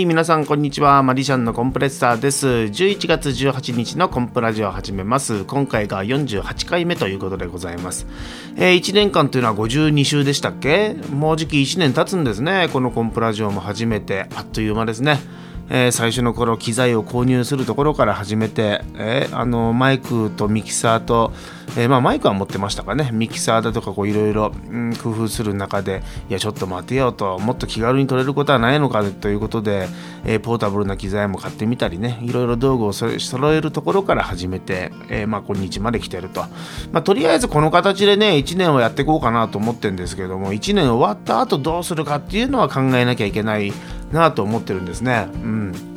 [0.00, 1.02] い皆さんこんにちは。
[1.02, 2.46] マリシャンのコンプレッサーです。
[2.46, 5.44] 11月18日のコンプラジオを始めます。
[5.44, 8.06] 今回が48回目ということでございます、
[8.56, 10.94] えー、1年間というのは52週でしたっけ？
[11.12, 12.68] もうじき1年経つんですね。
[12.72, 14.26] このコンプラジオも初めて。
[14.34, 15.18] あっという間ですね。
[15.70, 21.32] えー、最初の頃機材を購入するところから始めて、えー、あのマイクとミキサーと、
[21.76, 23.10] えー、まあ、マイクは持ってましたかね。
[23.12, 24.52] ミキサーだとかいろいろ
[25.00, 27.38] 工夫する中でいやちょっと待てよと。
[27.38, 29.88] もっと気軽に撮れることはないのかということで、
[30.24, 32.18] えポータブルな機材も買ってみたりね。
[32.22, 36.40] いろいろ道具を揃えるところから始めて、えまあ、今日まで来てると、
[36.90, 43.72] まあ、とりあえずこの形でね1年をやっていこうかなと思ってるんですけども1年終わった後どうするかっていうのは考えなきゃいけない
[44.12, 45.28] なと思ってるんですね。
[45.34, 45.90] うん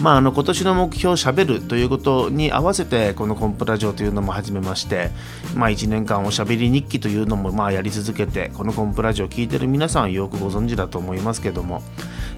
[0.00, 5.10] まあ、あの今年の目標をしゃべるということに合わせてこのコンプラジオというのも始めまして、
[5.56, 11.82] まあ、1年間おしゃべり日記というのもまあやり続けてこのコンプラジオを聞いてる皆さんよくご存知だと思いますけども、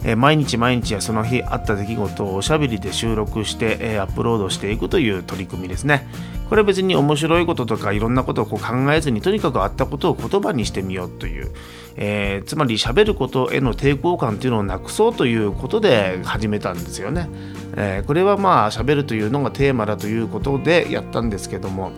[0.05, 6.09] えー、毎日毎日やその日あった出来事をおしゃべりで収録して、えー、アップロードしていくという取り組みですね
[6.49, 11.53] これ別に面白いこととかいろんなことをこう考えずにとにかくあったことを言葉にしてみようという、
[11.97, 17.29] えー、つまり喋ることへの抵抗感というのをなくそうということで始めたんですよね。
[17.77, 21.93] えー、これはまあ喋るというのがテーマだということでやったんですけども。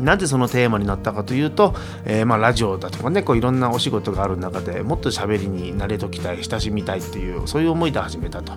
[0.00, 1.74] なぜそのテーマになったかというと、
[2.06, 8.54] えー、まあラジオだとかねこういろんなお仕事がある中でもっと喋りに慣れときたい親しみたいっていうそういう思いで始めたと。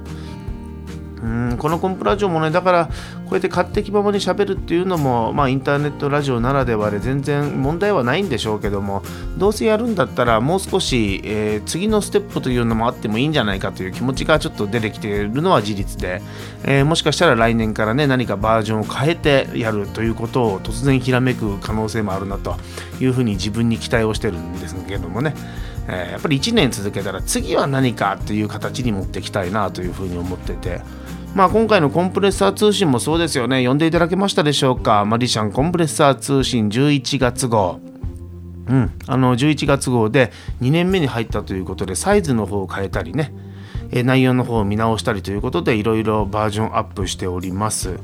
[1.23, 9.01] うんこのコンプラジオもねだからこうやって勝手気ままにしゃべるっていうのも、まあ、インターネットラジオならではで全然問題はないんでしょうけども
[9.37, 16.21] どうせやるんだったらもう少し、えー、次のステップというのもあってもいいんじゃないかという気持ちがちょっと出てきているのは事実で、
[16.65, 22.57] えー、もしかしたら来年からね何かバージョンを変えてやるということを突然ひらめく可能性もあるなと
[22.99, 25.33] いうふうに自分に期待をしてるんですけどもね、
[25.87, 30.81] え、やっぱり1年続けたら次は何かっていう形に持っていきたいなというふうに思ってて。
[31.35, 33.65] まあ、今回のコンプレッサー通信もそうですよね。
[33.65, 35.03] 呼んでいただけましたでしょうか？
[35.03, 37.79] マリシャンコンプレッサー通信11月号。
[38.67, 43.33] うん、あの11月号で2年目に入ったということでサイズの方を変えたりね、
[43.91, 47.99] え内容の方を見直したりということでいろいろバージョンアップしております。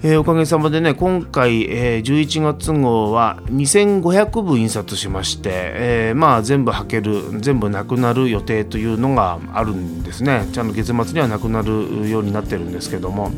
[0.00, 10.46] えー、おかげさまでね今回、えー、11月号は2500部印刷しまして、えー、まあ全部はける全部なくなる予定というのがあるんですね。
[10.52, 13.32] ちゃんと月末にはなくなるようになってるんですけども、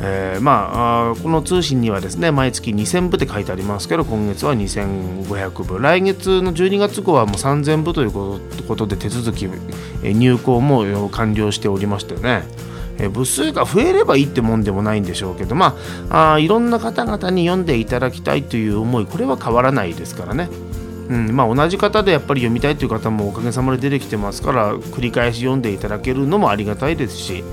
[0.00, 5.78] えー、まあこの通信にはですね毎月2000部って書いてありますけど今月は2500部。
[5.80, 8.40] 来月の12月号はもう3000部というこ
[8.74, 9.46] とで手続き
[10.02, 12.42] 入稿も完了しておりましてね。
[12.98, 15.76] え部数が増えればいいってもんでもないんでしょうけどま
[16.10, 20.48] ああいろんな方々に読んでいただきたいという思いこれは変わらないですからね。
[21.08, 27.44] うんまあ、同じ方でやっぱり読みたいという方もおかげさまで出てきてますから繰り返し読んでいただけるのもありがたいですし、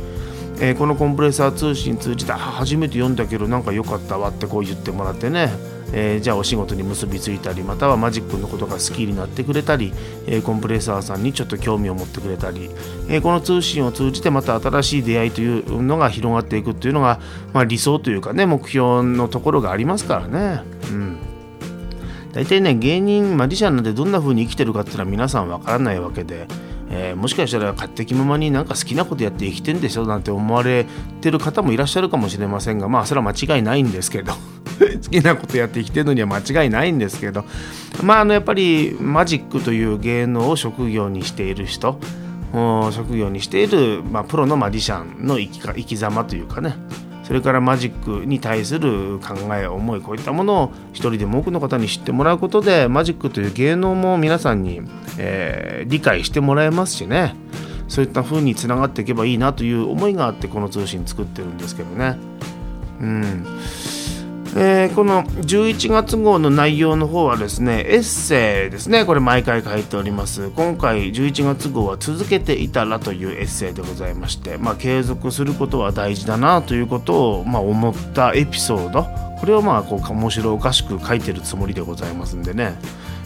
[0.61, 5.49] えー、このコンプレッサー通信通じて初めて読んだけどなんか良かったわってこう言ってもらってね。
[5.93, 9.91] えー、じゃあお仕事に結びついたりまたはマジックのことが好きになってくれたり、
[10.25, 12.69] えー、コンプレッサーさんにちょっと興味を持ってくれたり、
[13.09, 17.19] え、この通信を通じてまた新しい出会いというのが広がっていくっていうのが、
[17.51, 20.61] まあ、理想というかね目標のところがありますからね。
[20.91, 21.17] うん。
[22.31, 26.47] 大体ね芸人マジシャンなんてどんな風に生きてるかっていうのは皆さんわからないわけで、
[26.93, 30.85] えー、もしかしたら勝手気ままになんか好きなことやって生きてんでしょなんて思われ
[31.21, 34.33] てる方もいらっしゃるかもしれませんがまあそれは間違いないんですけど。
[34.81, 37.45] 好きなことやって生きてるのには間違いないんですけど。
[38.03, 41.99] まああのやっぱりマジックという芸能を職業にしている人。
[42.91, 46.75] 職業にしている、まあ、プロのマジシャンの生きか生き様というかね。
[47.23, 54.81] それからマジックに対する考え思いこういったものを一人でも多くの方に知ってもらうことでマジックという芸能も皆さんに、
[55.17, 57.35] えー、理解してもらえますしね。
[57.87, 62.17] そういった風につながっていけばいいなという思いがあってこの通信作ってるんですけどね。
[63.01, 63.45] うん。
[64.53, 69.05] えー、この11月号の内容の方はですねエッセイですね。
[69.05, 70.49] これ毎回書いております。
[70.51, 79.03] 今回11月号は続けていたらというエッセイでございまして、まあ、継続することは大事だなということを、まあ、思ったエピソード。
[79.39, 82.75] これをまあこう面白おかしく書いてるつもりでございますんでね、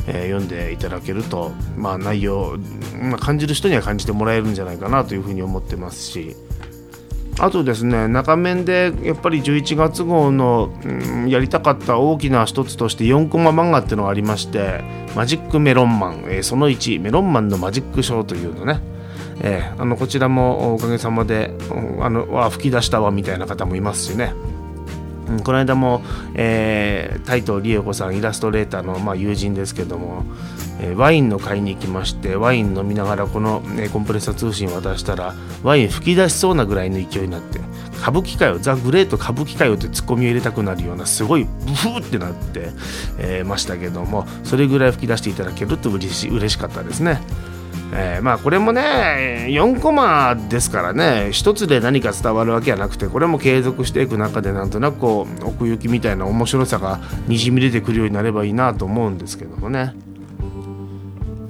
[0.08, 2.58] えー、読んでいただけると、まあ、内容、
[3.02, 6.36] まあ、感じる人には感じてもらえるんじゃないかなというふうに思ってますし。
[7.38, 14.86] あとですね中面でやっぱり11月号の、うん、やりたかった大きな一つとして4コマ漫画っていうのがありまして
[15.18, 18.80] マジックメロンマン、えー、その1メロンマンのマジックショーというのね。
[19.42, 21.54] えー、あのこちらもおかげさまで
[22.00, 24.34] あのわ吹き出したわみたいな方もいますしね、
[25.34, 26.02] ん、この間も、
[26.34, 30.24] えー、タイト理恵子さんイラストレーターの、まあ、友人ですけども
[30.80, 35.34] えー、ワインの買いに行きましてワイン飲みながらこの、ね、コンプレッサー通信を渡したら
[35.64, 37.60] ワイン吹き出しそうなぐらいの勢いになって
[37.98, 42.70] 歌舞伎かよザ・グレート歌舞伎かよってツッコミを入れたくなるようなすごいブフーってなって、
[43.18, 47.20] えー、ましたけどもそれぐらい吹き出していただけると嬉し嬉しかったですね。
[47.98, 59.94] えー、まあこれもね4コマですからね一つで何か伝わるわけはなくてこれも継続していく中でなんとなくこう奥行きみたいな面白さがにじみ出てくるようになればいいなと思うんですけどもね。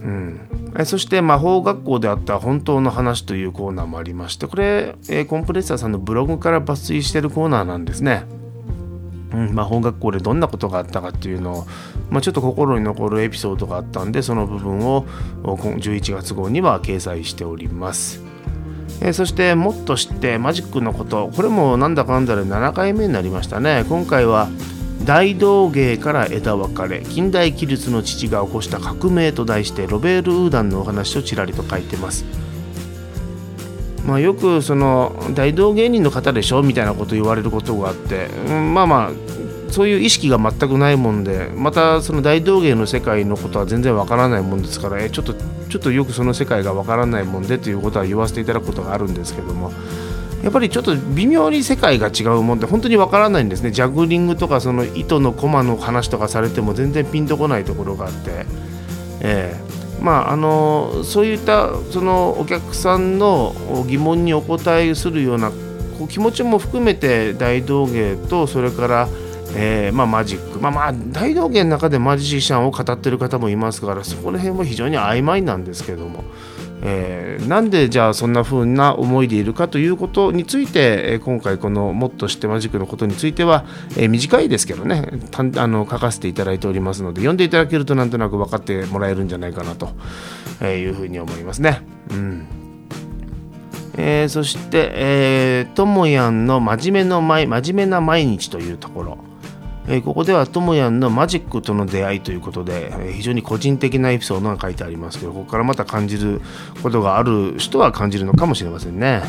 [0.04, 0.40] うん
[0.84, 8.26] そして魔法学校であった本当の話というコーナーもありましてこれ、え、コンプレッサーさんのブログから抜粋してるコーナーなんですね。
[9.36, 11.68] うん、魔法学校でどんなことがあったかっていうのを、
[12.10, 15.06] まあ、ちょっと心に残るエピソードがあったんでその部分を
[15.44, 18.24] 11月号には掲載しております。
[19.02, 24.48] えー、そしてもっと知ってマジックのことこれもなんだかんだで7回目になりましたね今回は
[25.04, 32.24] 大道芸から枝分かれ近代記述の父が起こした革命と題してロベール・ウーダンのお話をちらりと書いてます。
[34.06, 49.72] まあ、よくその大道芸人の方でしょみたいなこと言われることがあって、うん、まあまあそういう意識が全くないもんでまたその大道芸の世界のことは全然わからないもんですからえちょっとちょっとよくその世界がわからないもんでということは言わせていただくことがあるんですけども
[50.44, 53.72] やっぱりちょっと微妙に世界が違うもんで本当にわからないんですね。
[53.72, 58.46] ジャグリングとかその糸のコマの話とかされても全然ピンとこないところがあって、
[59.22, 63.56] えー、まああのそういったそのお客さんの
[63.88, 65.52] 疑問にお答えするような
[65.98, 69.08] こう気持ちも含めて大道芸とそれから
[69.58, 76.24] えー、まあ、マジック、まあ、まあ大道芸の中でマジシャンを語ってる方もいますからそこら辺も非常に曖昧なんですけども、
[76.88, 83.66] えー、なんでじゃあそんな風な思いでいるかということについて、今回このもっとしてマジックのことについては、
[83.98, 89.96] えー、短いですけどねたあの書かせていただいておりますので読んでいただけるとなんとなく分かってもらえるんじゃないかなと
[90.64, 91.82] いうふうに思いますね。
[92.12, 92.48] うん
[93.98, 99.18] えー、そして、え、ともやんの真面目の真面目な毎日というところ。
[99.88, 106.42] えー、ここではともやんのマジックとの出会いということで、えー、非常に個人的なエピソードが書いてありますけどここからまた感じる
[106.82, 109.22] ことがある人は感じるのかもしれませんね。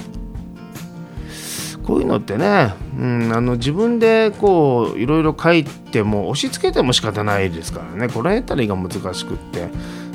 [1.87, 9.69] こういうのってね、うん、あの自分でこういろいろ書いても押し付けても仕方ないですからねこの辺りが難しくって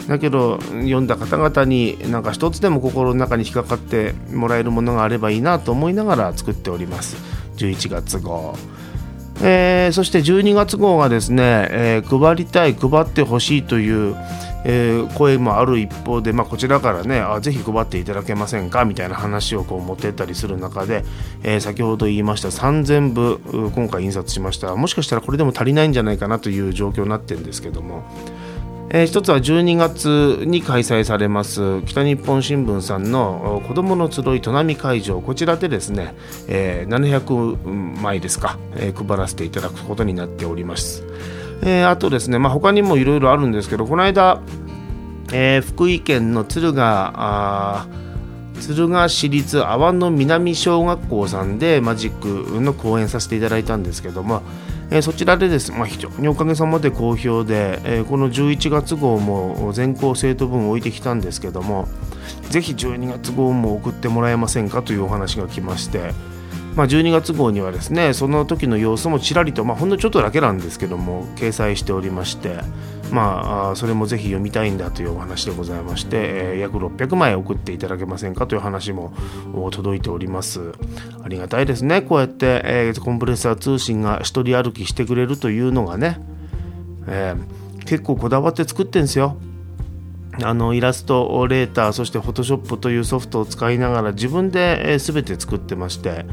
[0.05, 7.15] だけど読んだ方々になんか一つでも心の中に引っかかってもらえるものがあればいいなと思いながら作っております
[7.55, 8.53] 11月号。
[9.39, 14.15] えー、そして12月号がですね、えー、配りたい配ってほしいという、
[14.65, 21.03] えー、声もある一方で、まあ、こちらからねあぜひ配っていただけませんかみたいな話をこう持ってったりする中で、
[21.43, 28.03] え先ほど言いました3000部今回印刷しましたもしかしたらこれでも足りないんじゃないかなという状況になってるんですけども。
[28.93, 35.21] えー、一つは12月に開催されます北日本新聞さんの子どもの集い砺波会場。
[35.21, 36.13] こちらでですね、
[36.49, 41.05] えー、700枚ですか、えー、配らせていただくことになっております、
[41.61, 44.41] えー、あとですね、まあ、他にもいろいろあるんですけどこの間、
[45.31, 47.87] えー、福井県の敦賀
[48.67, 54.43] 敦賀市立阿波の南小学校さんでマジックの講演させていただいたんですけども、
[54.89, 61.87] えー、そちらでです、まあ、非常におかげさまで好評で、えー、この11月号も全校生徒分置いてきたんですけども
[62.49, 66.13] ぜひ12月号も送ってもらえませんかというお話が来まして、
[66.75, 72.61] まあ、12月号にはですねその時の様子もちらりと、まあ、ほんのちょっとだけなんですけども掲載しておりまして
[73.11, 79.13] まあ、それもぜひ読みたいんだというお話でございまして、えー、約600枚送っていただけませんかという話も
[79.71, 80.71] 届いております。
[81.21, 82.01] ありがたいですね。
[82.01, 86.19] こうやって、えー、コンプレッサー通信が一人歩きしてくれるというのがね、
[87.07, 89.37] えー、結構こだわって作ってんですよ。
[90.41, 96.25] あのイラストレーターそしてフォトショップというソフトを使いながら自分で、全て作ってまして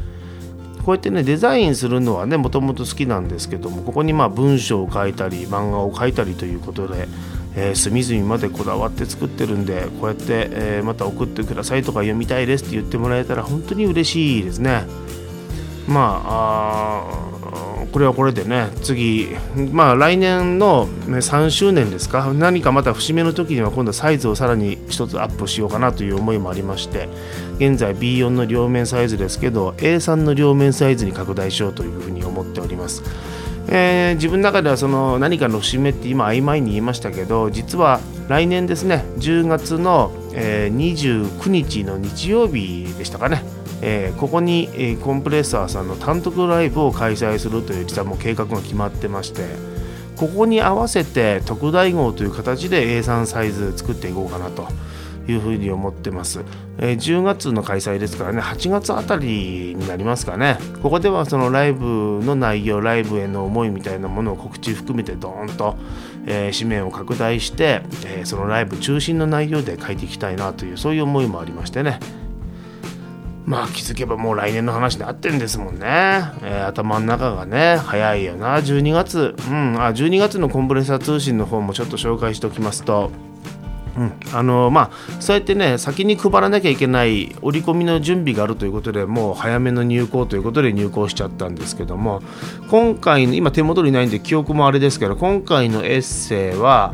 [0.89, 7.07] こうやってねデザインするのはねもともと好きなんですけどもここにまあ文章を書いたり漫画を書いたりということで、
[7.55, 14.81] えー、隅々までこだわって作ってるんでこうやって、えー、また送ってくださいとか読みたいですって言ってもらえたら本当に嬉しいですね。
[15.87, 19.29] まあこれはこれでね次
[19.71, 22.33] まあ来年の、3周年ですか？
[22.33, 27.09] 何かまた節目の時には今度はサイズをさらに1つアップしようかなという思いもありまして
[27.57, 33.03] 現在 B4 の両面サイズですけど A3 の両面サイズに拡大しようというふうに思っております。
[33.71, 43.43] えー、自分の中ではその何かの節目って今曖昧に言いましたけど実は来年ですね10月の、えー、29日の日曜日でしたかね
[43.81, 49.45] えー、ここに、えー、コンプレッサーさんの単独ライブを開催するという実はもう計画が決まってまして
[50.15, 54.67] ここに合わせて特大号という形で A3 サイズ作っていこうかなと
[55.31, 56.43] いうふうに思ってます、
[56.77, 60.57] えー、10月の開催ですからね8月あたりになりますかね。
[60.81, 65.77] ここではそのライブの内容ライブへの思いみたいなものを告知含めてドーンと、
[66.25, 71.99] えー、紙面を拡大して、えー、そのライブ中心の内容で書いていきたいなというそういう思いもありましてね。
[73.49, 75.81] まあ気づけばもう来年の話になってんですもんね、
[76.43, 78.57] えー、頭の中がね早いよな。
[78.59, 79.35] 12月。
[79.49, 79.75] うん。
[79.81, 83.09] あ12月のコンプレッサー通信の方もちょっと紹介しておきますと。
[83.97, 92.21] うん、あのまあそうやってね先に配らなきゃいけない折り込みの準備があるということでもう早めの入稿ということで入稿しちゃったんですけども。
[92.69, 96.93] 今回の今手元にないんで記憶もあれですけど今回のエッセイは、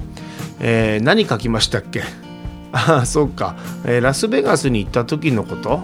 [0.62, 2.02] えー、何書きましたっけ？
[2.72, 5.82] あそうか、えー、ラスベガスに行った時のこと？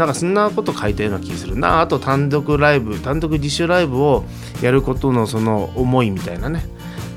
[0.00, 1.82] なんかそんなこと書いたような気するな。
[1.82, 4.24] あと単独ライブ単独自主ライブを
[4.62, 6.64] やることのその思いみたいなね。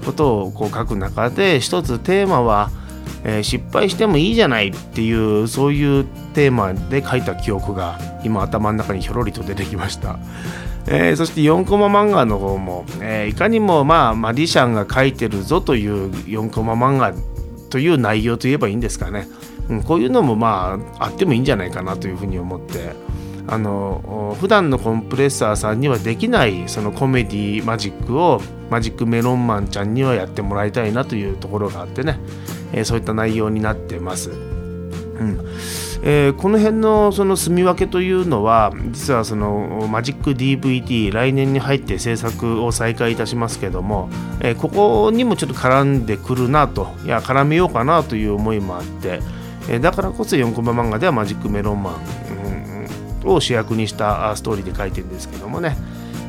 [0.06, 2.70] ことをこう書く中で一つテーマは
[3.24, 10.20] 「えー、失敗してもいいじゃないっていうそういうテーマで書いた記憶が今頭の中にひょろりと出てきました。
[10.86, 17.13] えー、そして4コマ漫画の方も、えー、いかにもまあマディシャンが書いてるぞという4コマ漫画
[17.70, 19.28] という内容といえばいいんですかね、
[19.70, 22.93] うん、こういうのもまああってもいいんじゃないかなというふうに思って。
[23.46, 32.20] あの普段のコンプレッサーさんにはできないそのコメディマジックをマジックメロンマンちゃんにはやってもらいたいなというところがあってね、
[32.72, 34.32] えー、そういった内容になってます。
[34.32, 35.46] うん。
[36.05, 44.10] えー、この辺のその住み分けというのは実はそのマジック DVD 来年に入って制作を再開いたしますけども、
[44.41, 49.22] えー、ここにもちょっと絡んでくるなといや絡めようかなという思いもあって、
[49.70, 51.96] え、だからこそ4コマ漫画ではマジックメロンマン、
[53.24, 55.77] うん、を主役にしたストーリーで書いてるんですけどもね、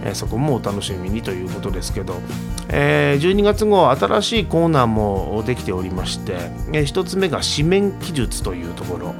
[0.04, 2.14] えそこもお楽しみにということですけど、
[2.68, 6.34] えー、12月号新しいコーナーもできておりまして、
[6.72, 9.14] えー、1つ目が紙面記述というところ。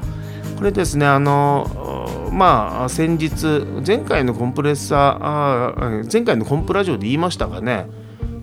[0.56, 3.44] これですねあのまあ先日
[3.84, 7.88] 前回のコンプレッサー前回のコンプラジオで言いましたがね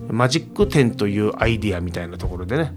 [0.09, 2.73] マジック展というアイディアみたいなところでね、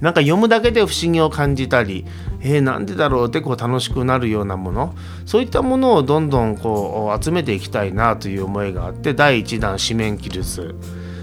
[0.00, 2.04] なんか読むだけで不思議を感じたり、
[2.40, 4.94] えー、なんでだろうってこう楽しくなるようなもの。
[5.24, 10.74] そういったものをどんどんこう集めていきたいなという思いがあって第1弾紙面記述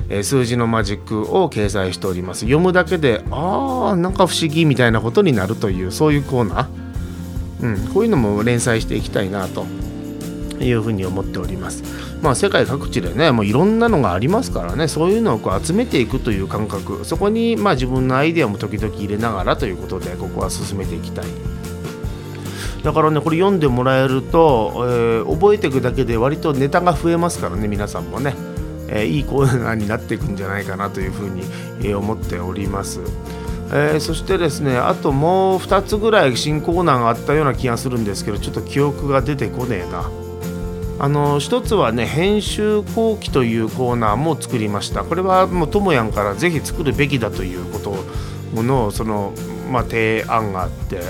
[0.09, 2.41] え数字のマジックを掲載しております。
[2.41, 9.65] 読むだけでああなんか不思議みたいなことになるというそういうコーナー、うん、こういうのも連載していきたいなと。
[10.63, 11.83] いうふうに思っております。
[12.23, 21.25] まあ、世界各地でねもういろんなのがありますからねそういうのをこう集めていくという感覚そこにまあ自分のアイデアも時々入れながらということでここは進めていきたい
[22.81, 28.35] だからねこれ読んでもらえると、えー、覚えていくだけで割とネタが増えますからね皆さんもね、
[28.87, 31.41] えー、いいコーナーになっていくんじゃないかなというふうに、
[31.79, 33.01] えー、思っております。
[33.75, 40.22] えー、そしてですねあともう2つぐらい新コーナーがあったような気がするんですけどちょっと記憶が出てこねえな。
[40.99, 45.03] あの一つはね編集後期というコーナーも作りました。
[45.03, 47.95] これはもうともやんからぜひ作るべきだということ
[48.53, 49.33] ものその、
[49.71, 51.01] まあ、提案があって。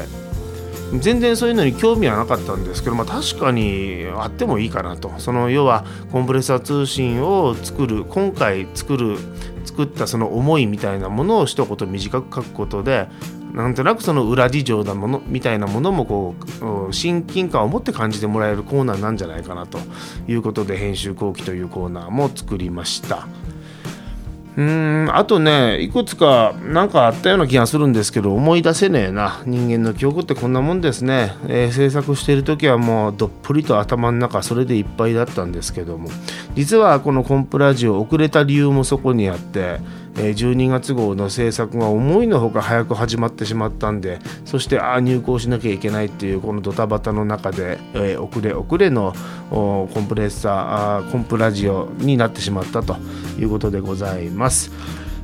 [1.00, 5.12] 全然そういうのに興味はなかったんですけど、まあ、確かにあってもいいかなと。
[5.18, 9.18] その要はコンプレッサー通信を作る今回作る
[9.66, 13.08] 作ったその思いみたいなものを一言短く書くことで
[13.54, 16.36] なんとなくその裏事情なものみたいなものもこ
[16.90, 19.80] う親近感を持って感じてもらえるコーナーなんじゃないかなと
[20.28, 23.28] いうことで編集後期というコーナーも作りました。
[24.56, 29.42] うんあとねいくつか何かあったような気がするんですけど思い出せねえな。
[29.46, 36.10] 人間の記憶ってこんなもんですね、えー、制作している時はもうどっぷりと頭の中それでいっぱいだったんですけども。
[36.56, 39.80] 実はこのコンプラジオ遅れた理由もそこにあって
[40.16, 49.14] 12月号の制作が思いのほか早く始まってしまったんでそしてああ入稿しなきゃいけないっていうこのドタバタの中で、え、遅れ遅れの
[49.50, 52.98] コンプレッサーコンプラジオになってしまったと
[53.40, 54.72] いうことでございます。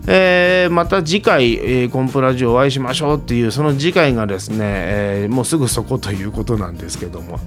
[0.08, 7.38] えー、また次回、えー、コンプラジオお会いしましょうっていうその次回がですね、えー、もうすぐそこということなんですけども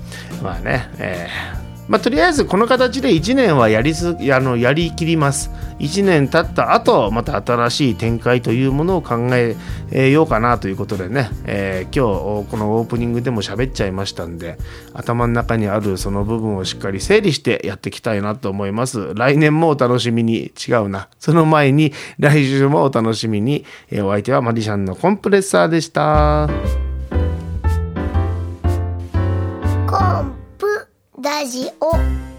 [0.43, 5.51] まあね、えーまあ、とりあえずこの形で1年はやりすあのやりきります。
[5.79, 14.59] 1年経った後また新しい展開というものを考えようかなということでね、えー、今日このオープニングでも喋っちゃいましたんで
[14.95, 19.13] 頭の中にあるその部分をしっかり整理してやっていきたいなと思います。
[19.15, 21.09] 来年もお楽しみに違うな。
[21.19, 26.92] その前に来週もお楽しみに、え、お相手はマリシャンのコンプレッサーでした。
[31.23, 32.32] ラジオ。